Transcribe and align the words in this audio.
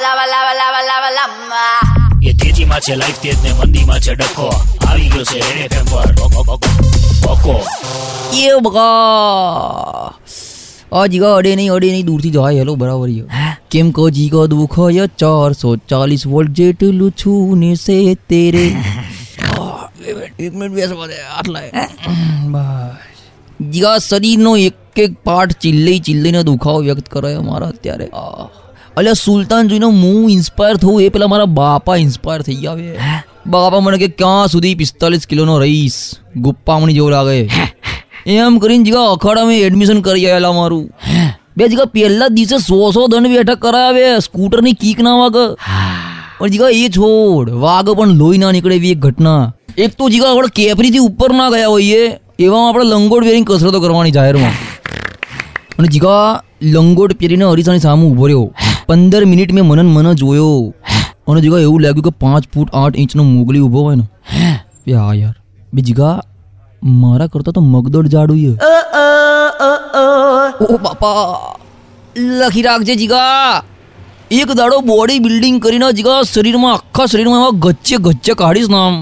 Lava, 0.00 0.26
લાવા 0.26 0.54
લાવા 0.54 0.80
લાવા 0.80 1.10
lava. 1.10 1.90
એ 2.22 2.32
તેજીમાં 2.32 2.80
છે 2.80 2.94
લાઈફ 2.94 3.18
તેજ 3.18 3.34
ને 3.42 3.52
મંદીમાં 3.52 4.00
છે 4.00 4.14
ડખો. 4.14 4.54
આવી 4.86 5.08
ગયો 5.08 5.24
છે 5.24 5.38
રેડ 5.38 5.72
એફએમ 5.72 5.84
પર. 5.84 6.12
બકો, 6.12 6.42
બકો, 6.42 6.56
બકો 7.26 7.60
એ 8.34 8.60
બકા 8.60 10.14
આ 10.92 11.06
જીગા 11.06 11.34
અડે 11.34 11.56
નહીં 11.56 11.72
અડે 11.72 11.90
નહીં 11.90 12.06
દૂરથી 12.06 12.30
જાય. 12.30 12.56
હેલો 12.56 12.74
બરાબર 12.74 13.08
યો 13.08 13.26
કેમ 13.70 13.90
કહો 13.90 14.10
જીગો 14.10 14.46
દુખો 14.46 14.90
ય 14.90 15.06
ચારસો 15.06 15.76
ચાલીસ 15.76 16.26
વોલ્ટ 16.26 16.50
જેટલું 16.50 17.10
છું 17.10 17.58
ને 17.58 17.74
સે 17.74 18.14
તેરે 18.14 18.64
એક 20.40 20.54
મિનિટ 20.54 20.72
બેસવા 20.72 21.06
દે 21.06 21.20
આટલા 21.20 21.60
બસ. 22.48 23.68
જીગા 23.70 23.98
શરીરનો 23.98 24.56
એક 24.56 24.74
એક 24.96 25.12
પાર્ટ 25.24 25.52
ચિલ્લઈ 25.52 25.98
ચિલ્લઈને 25.98 26.42
દુખાવો 26.42 26.80
વ્યક્ત 26.80 27.08
કરે 27.08 27.38
મારા 27.38 27.68
અત્યારે. 27.68 28.06
આ. 28.06 28.48
અલ્યા 28.96 29.12
સુલતાન 29.12 29.68
જોઈને 29.68 29.86
હું 29.86 30.30
ઇન્સ્પાયર 30.30 30.76
થવું 30.76 31.02
એ 31.02 31.08
પેલા 31.08 31.26
મારા 31.26 31.44
બાપા 31.44 31.96
ઇન્સ્પાયર 31.96 32.42
થઈ 32.42 32.54
ગયા 32.54 32.72
હવે. 32.72 32.96
બાપા 33.46 33.80
મને 33.80 33.98
કે 33.98 34.08
ક્યાં 34.08 34.48
સુધી 34.48 34.74
પિસ્તાલીસ 34.74 35.26
કિલોનો 35.26 35.58
રહીશ 35.58 35.92
ગુપ્પામણી 36.36 36.92
જેવું 36.92 37.10
લાગે. 37.10 37.50
એમ 38.26 38.58
કરીને 38.58 38.84
જીગા 38.84 39.04
અખાડામાં 39.12 39.54
એડમિશન 39.54 40.00
કરી 40.00 40.30
આવેલા 40.30 40.52
મારું. 40.52 40.90
બે 41.56 41.68
જીગા 41.68 41.84
પહેલા 41.84 42.28
દિવસે 42.28 42.58
સો 42.58 42.90
સો 42.90 43.06
દંડ 43.06 43.26
બેઠક 43.26 43.58
કરાવે 43.58 44.18
સ્કૂટરની 44.18 44.72
કીક 44.72 45.00
ના 45.00 45.16
વાગ. 45.16 45.36
પણ 46.38 46.48
જીગા 46.48 46.68
એ 46.68 46.88
છોડ 46.88 47.50
વાગ 47.50 47.90
પણ 47.90 48.08
લોહી 48.08 48.38
ના 48.38 48.52
નીકળે 48.52 48.76
એવી 48.76 48.90
એક 48.90 48.98
ઘટના. 48.98 49.54
એક 49.78 49.90
તો 49.98 50.08
જીગા 50.08 50.30
આપણે 50.30 50.48
કેપરીથી 50.54 50.98
ઉપર 50.98 51.32
ના 51.32 51.50
ગયા 51.50 51.68
હોઈએ 51.68 52.12
એવામાં 52.38 52.68
આપણે 52.68 52.84
લંગોટ 52.84 53.24
પહેરીને 53.24 53.46
કસરતો 53.48 53.80
કરવાની 53.80 54.10
જાહેરમાં. 54.10 54.52
અને 55.78 55.88
જીગા 55.88 56.42
લંગોટ 56.62 57.12
પહેરીને 57.12 57.44
અરીસાની 57.44 57.78
સામે 57.78 58.04
ઊભો 58.04 58.26
રહ્યો. 58.26 58.54
પંદર 58.89 59.23
મિનિટ 59.25 59.51
મેં 59.51 59.65
મનન 59.65 59.89
મન 59.91 60.07
જોયો 60.15 60.55
અને 61.27 61.41
જીગા 61.41 61.61
એવું 61.61 61.81
લાગ્યું 61.81 62.07
કે 62.07 62.13
પાંચ 62.19 62.47
ફૂટ 62.51 62.73
આઠ 62.75 62.99
ઇંચનો 62.99 63.27
મોગલી 63.27 63.61
ઊભો 63.61 63.83
હોય 63.83 63.97
ને 63.97 64.05
બે 64.85 64.95
હા 64.95 65.13
યાર 65.15 65.35
બે 65.73 65.83
જીગા 65.83 66.15
મારા 66.97 67.29
કરતા 67.29 67.53
તો 67.53 67.63
મગદોડ 67.65 68.09
જાડું 68.09 68.41
છે 68.41 68.51
ઓ 70.65 70.77
બાપા 70.79 71.23
લખી 72.33 72.63
રાખજે 72.63 72.95
જીગા 72.95 73.63
એક 74.33 74.51
દાડો 74.53 74.77
બોડી 74.83 75.19
બિલ્ડિંગ 75.21 75.57
કરીને 75.59 75.87
જીગા 75.93 76.19
શરીરમાં 76.25 76.73
આખા 76.73 77.07
શરીરમાં 77.07 77.41
એવા 77.41 77.57
ગચ્ચે 77.63 77.97
ગચ્ચે 78.01 78.35
કાઢીશ 78.35 78.69
ને 78.69 78.79
આમ 78.79 78.95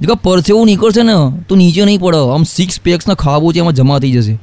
જીગા 0.00 0.20
પરસેવું 0.22 0.66
નીકળશે 0.66 1.02
ને 1.04 1.16
તો 1.48 1.56
નીચે 1.56 1.80
નહીં 1.82 2.00
પડે 2.00 2.20
આમ 2.30 2.46
સિક્સ 2.48 2.80
પેક્સ 2.80 3.06
ના 3.06 3.18
ખાબો 3.18 3.52
છે 3.52 3.60
એમાં 3.60 3.76
જમા 3.76 4.00
થઈ 4.00 4.12
જશે 4.14 4.34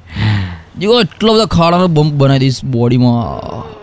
જીગા 0.78 1.02
એટલા 1.02 1.34
બધા 1.34 1.52
ખાડાનો 1.52 1.88
બમ્પ 1.90 2.18
બનાવી 2.18 2.42
દઈશ 2.44 2.60
બોડીમાં 2.72 3.75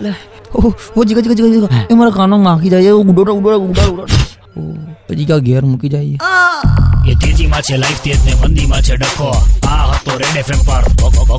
લે, 0.00 0.10
ઓ 0.54 0.58
ઓ 0.96 1.04
જીગા 1.04 1.22
જીગા 1.22 1.36
જીગા 1.38 1.52
જીગા 1.54 1.82
એ 1.90 1.94
મારા 1.94 2.16
કાનમાં 2.18 2.42
નાખી 2.42 2.70
જાય 2.70 2.84
છે 2.86 2.92
ઉડોડા 3.02 3.36
ઉડોડા 3.38 3.60
ઉડોડા 3.60 3.88
ઉડોડા 3.92 4.20
ઓ 5.10 5.12
જીગા 5.14 5.40
ઘેર 5.40 5.62
મૂકી 5.66 5.90
જાય 5.90 6.16
એ 7.06 7.14
તેજીમાં 7.22 7.62
છે 7.62 7.76
લાઈફ 7.76 8.00
તેજ 8.04 8.18
ને 8.26 8.32
મંદીમાં 8.42 8.82
છે 8.82 8.94
ડખો 8.96 9.28
આ 9.68 9.82
હતો 9.92 10.12
રેડ 10.18 10.36
એફએમ 10.36 10.60
પર 10.68 10.84
બકો, 10.94 11.08
બકો, 11.24 11.36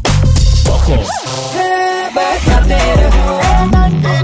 બકો 0.66 0.96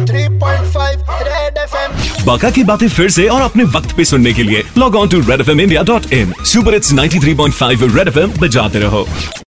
3.5 0.04 1.24
Red 1.24 1.58
FM 1.64 1.92
बाका 2.26 2.50
की 2.50 2.64
बातें 2.64 2.88
फिर 2.90 3.10
से 3.10 3.28
और 3.28 3.42
अपने 3.42 3.64
वक्त 3.76 3.96
पे 3.98 4.06
सुनने 4.06 4.34
के 4.34 4.44
लिए 4.44 4.64
log 4.78 4.96
on 4.96 5.10
to 5.10 5.20
Red 5.22 5.42
F 5.42 5.50
M 5.50 5.62
India 5.62 5.82
dot 5.84 6.12
in 6.14 6.34
super 6.46 6.76
it's 6.76 6.94
93.5 6.94 7.84
Red 7.96 8.08
F 8.08 8.18
M 8.18 8.32
बजाते 8.40 8.80
रहो 8.80 9.06